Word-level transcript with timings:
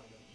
감사합니다. 0.00 0.29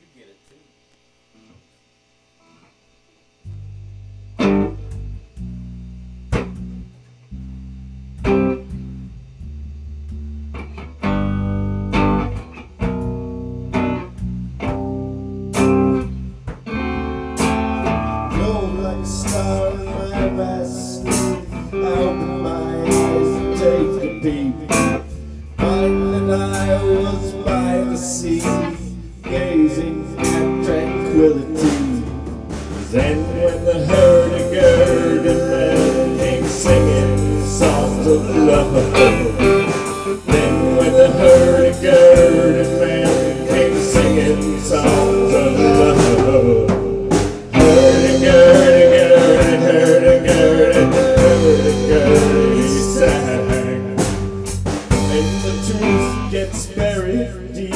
When 55.16 55.24
the 55.44 55.54
truth 55.66 56.30
gets 56.30 56.66
buried 56.66 57.54
deep 57.54 57.72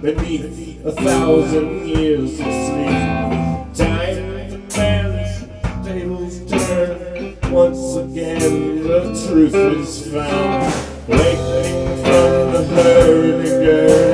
beneath 0.00 0.86
a 0.86 0.92
thousand 0.92 1.88
years 1.88 2.38
of 2.38 2.46
sleep. 2.46 3.74
Time 3.74 4.68
demands, 4.70 5.48
tables 5.84 6.38
turn. 6.48 7.36
Once 7.50 7.96
again, 7.96 8.84
the 8.84 9.00
truth 9.26 9.52
is 9.52 10.12
found, 10.12 10.72
waking 11.08 12.04
from 12.04 12.52
the 12.52 12.62
hurdy-gurdy. 12.76 14.09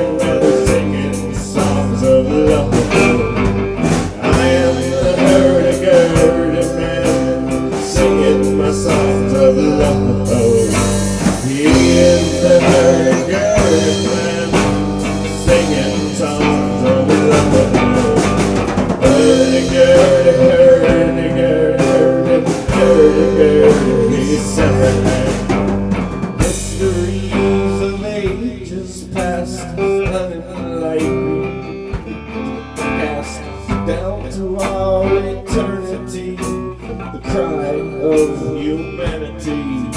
humanity. 38.77 39.89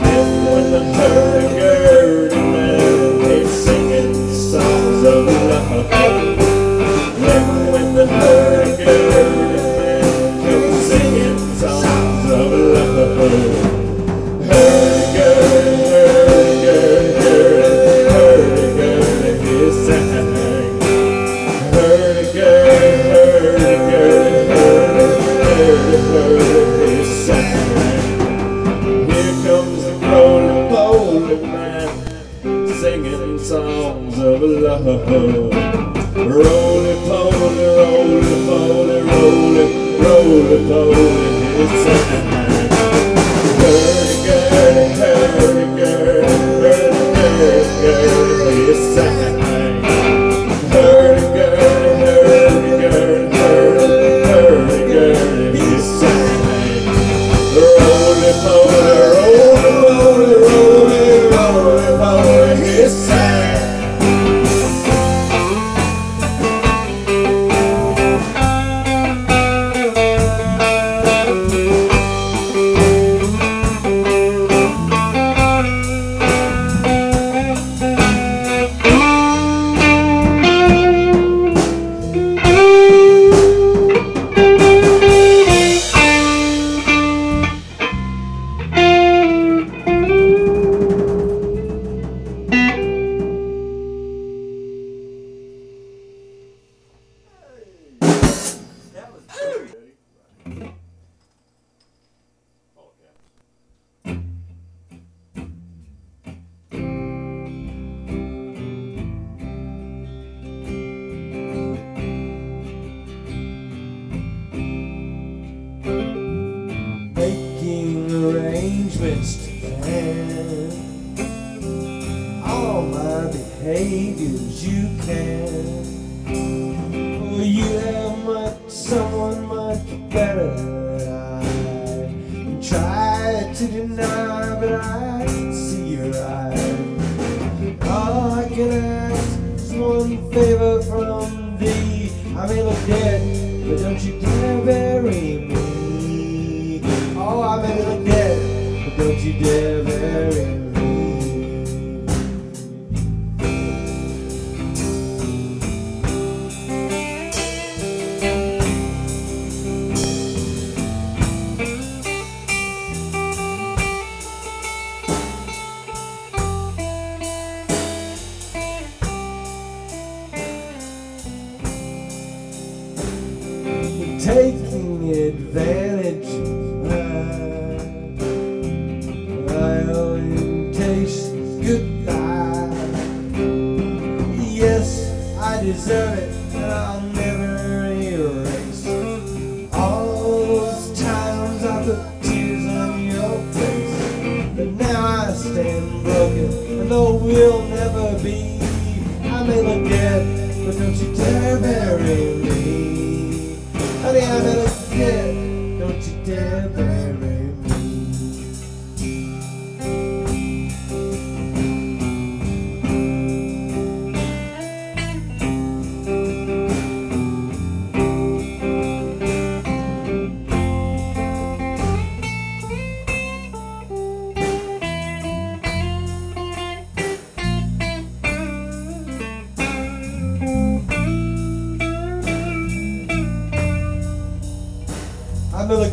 Live 0.00 0.54
with 0.54 0.70
the 0.72 0.80
hurt. 0.94 1.31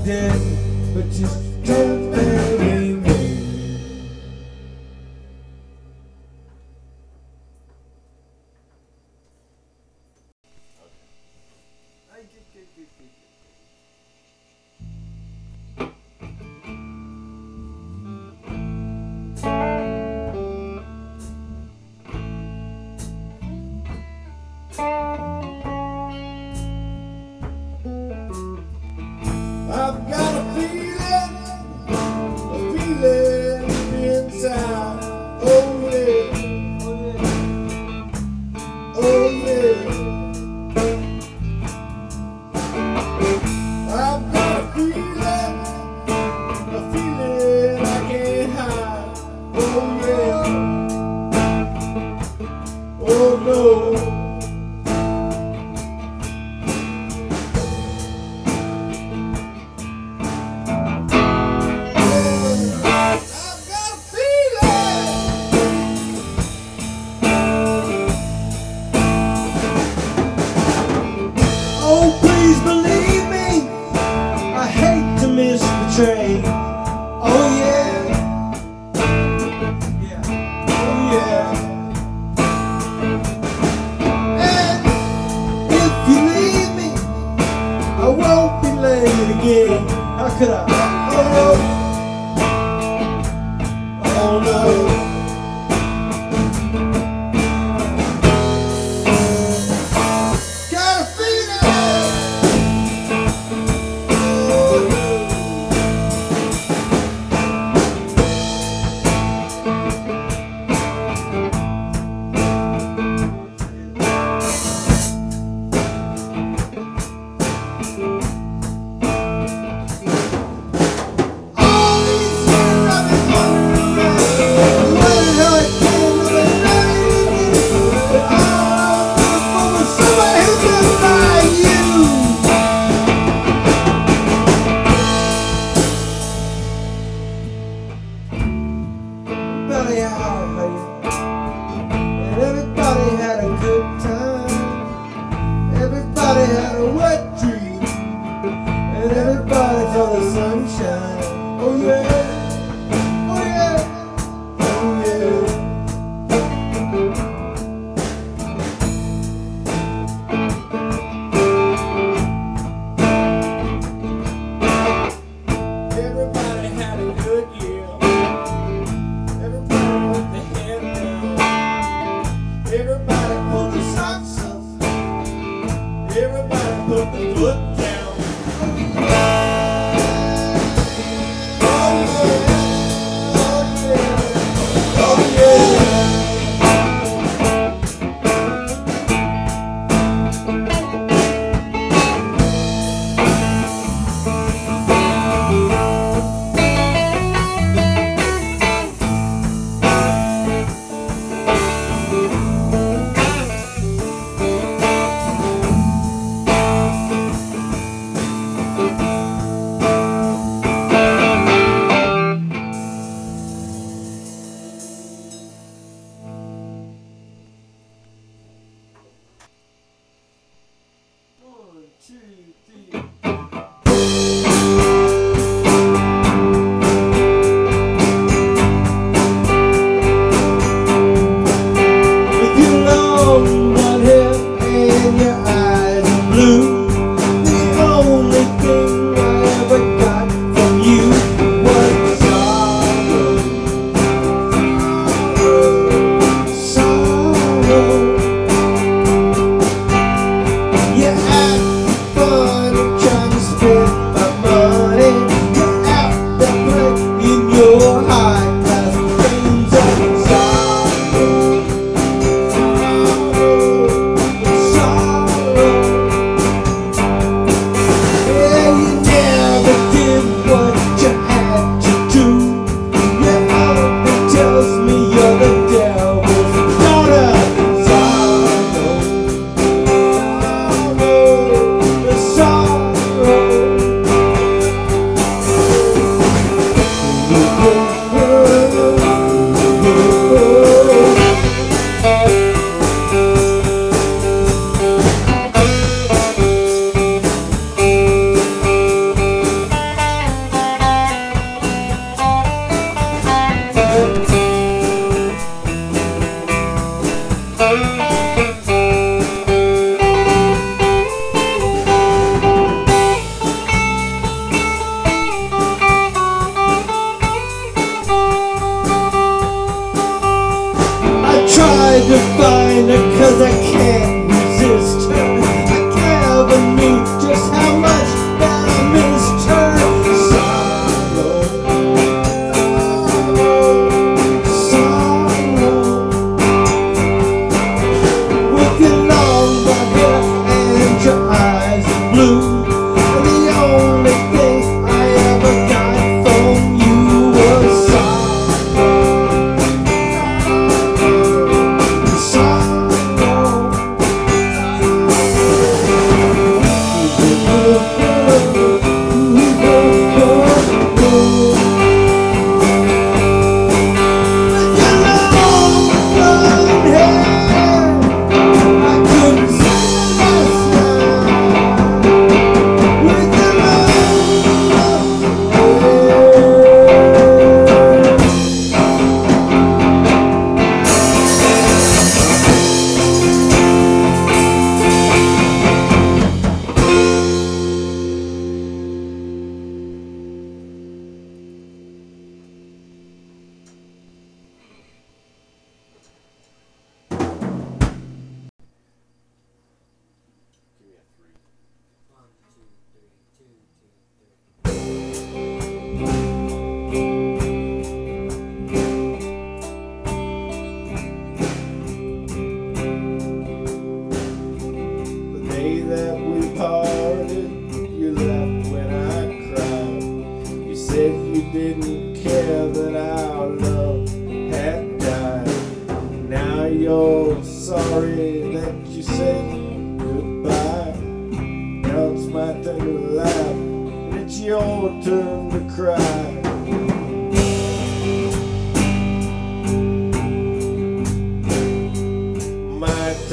I 0.09 0.38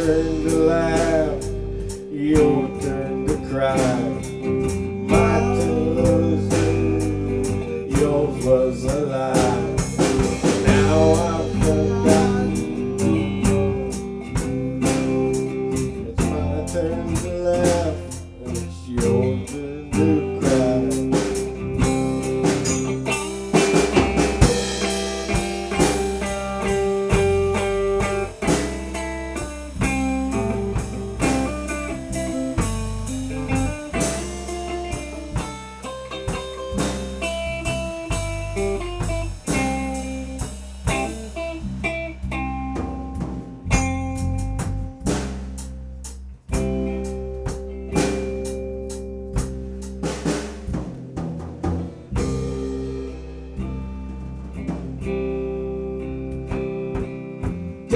good. 0.06 0.36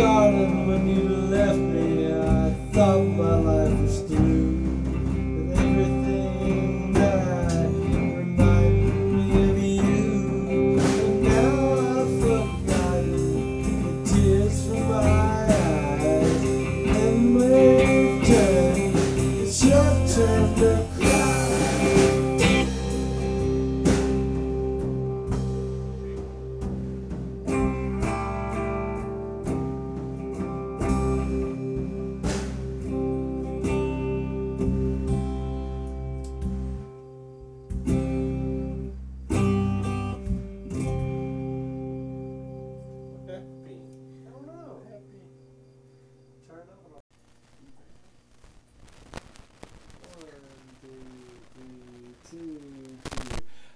when 0.03 0.89
you 0.89 1.09
left 1.29 1.59
me. 1.59 2.00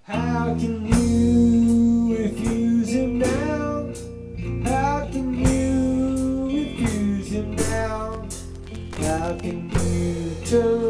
How 0.07 0.55
can 0.59 0.85
you 0.85 2.15
refuse 2.15 2.91
him 2.91 3.21
now? 3.21 3.91
How 4.71 5.09
can 5.11 5.33
you 5.33 6.45
refuse 6.47 7.29
him 7.29 7.57
now? 7.57 8.23
How 8.99 9.35
can 9.39 9.71
you 9.71 10.37
turn? 10.45 10.84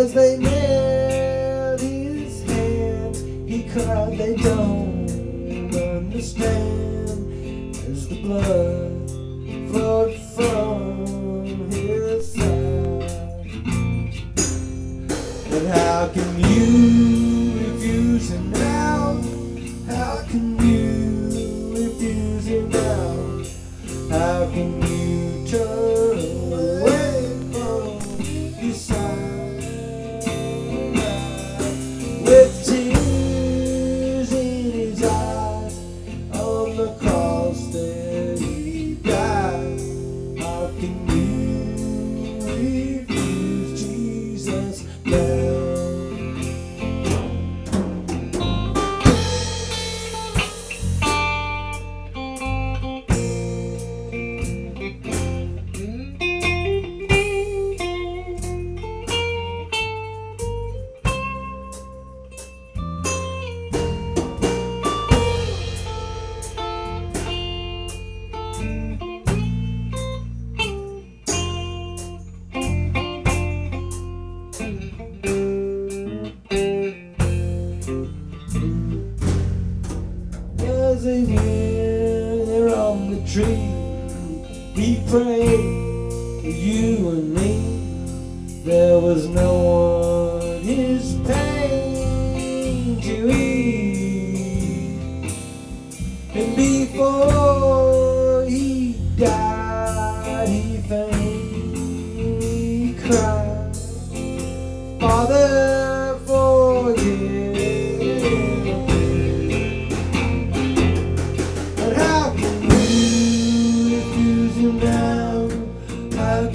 As 0.00 0.14
they 0.14 0.40
held 0.40 1.80
his 1.82 2.42
hands, 2.44 3.20
he 3.20 3.68
cried, 3.68 4.16
they 4.16 4.34
don't 4.34 5.10
understand. 5.76 7.06
As 7.76 8.08
the 8.08 8.22
blood 8.22 9.10
flowed 9.70 10.14
from 10.34 11.70
his 11.70 12.32
side. 12.32 13.52
But 15.50 15.66
how 15.66 16.08
can 16.14 16.30
you 16.48 17.58
refuse 17.58 18.30
an 18.30 18.69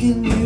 you. 0.06 0.45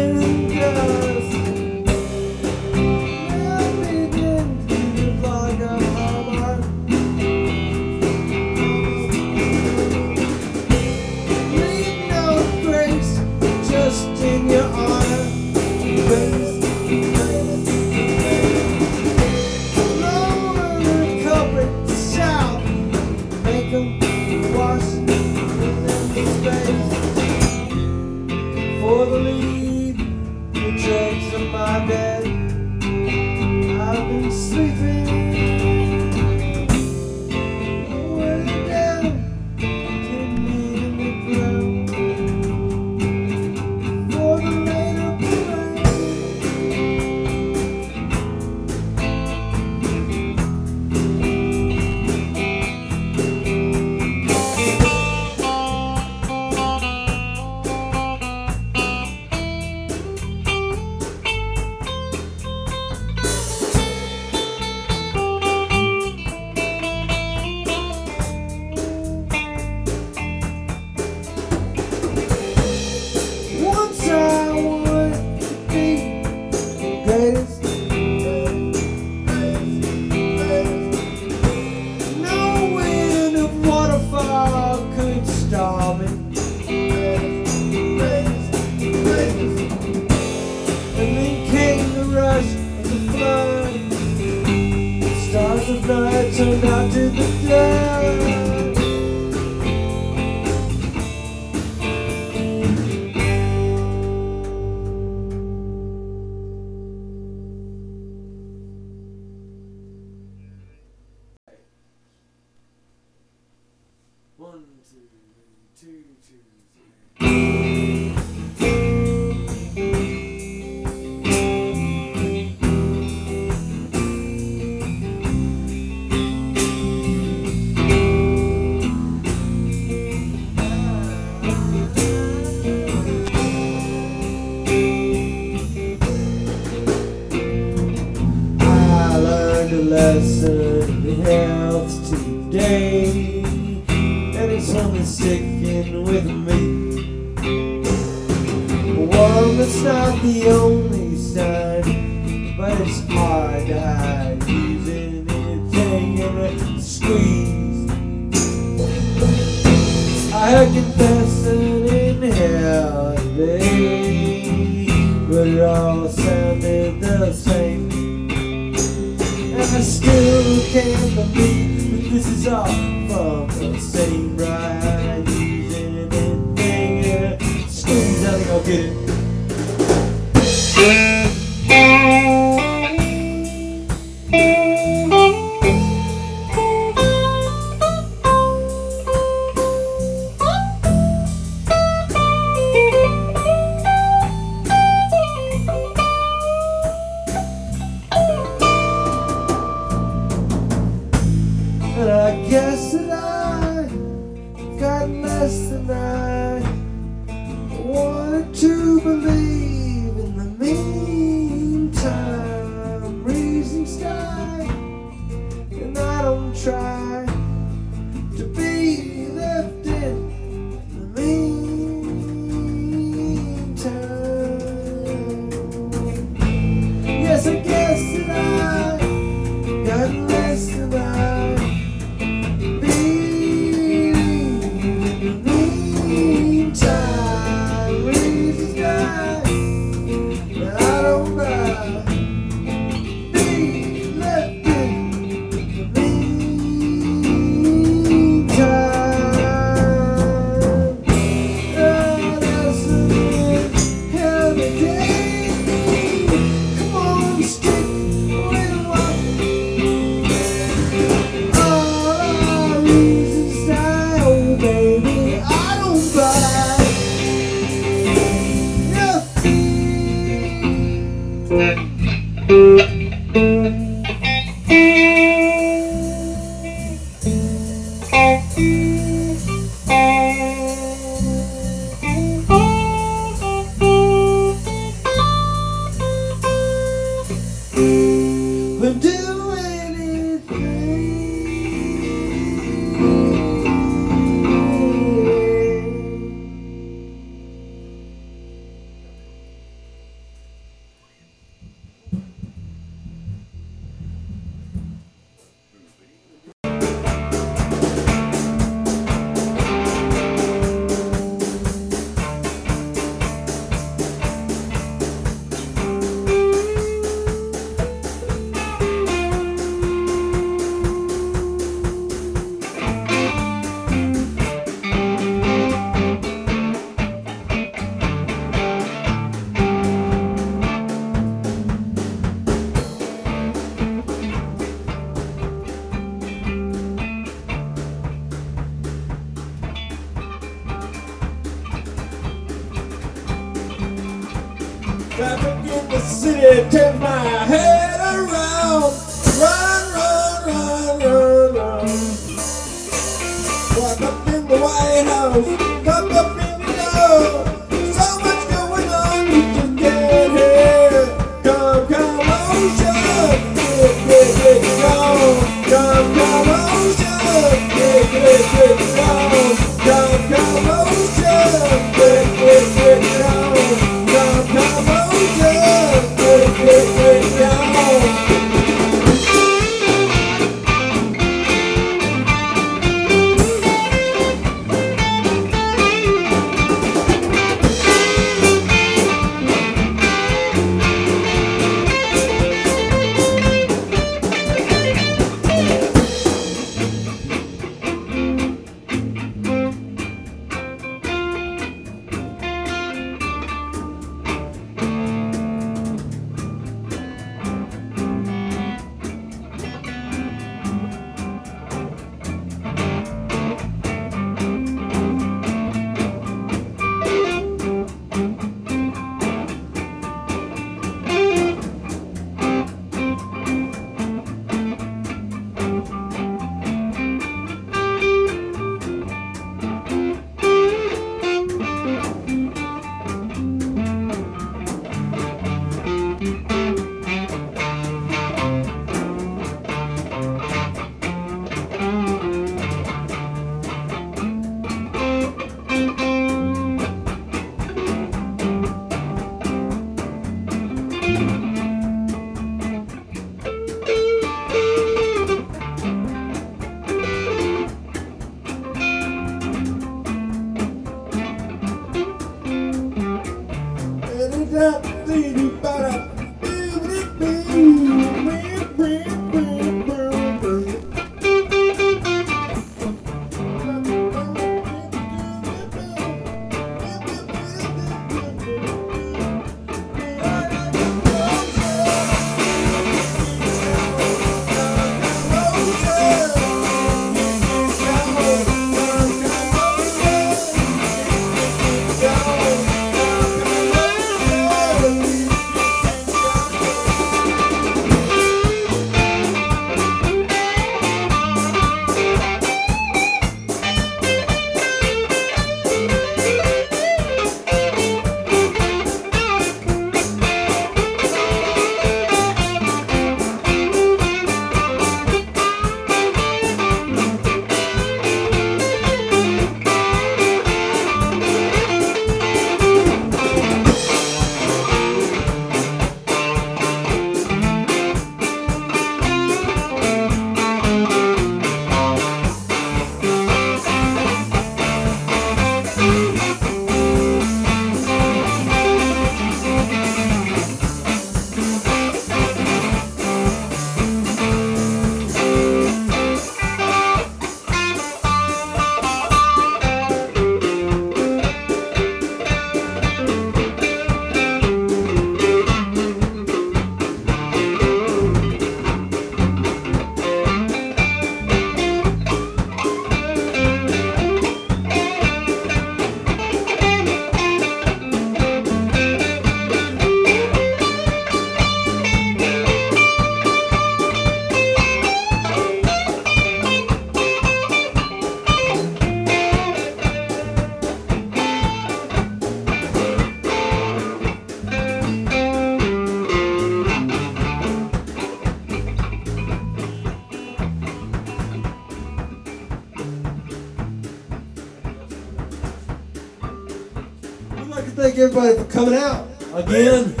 Everybody 598.01 598.35
for 598.35 598.45
coming 598.45 598.73
out 598.73 599.07
again. 599.35 600.00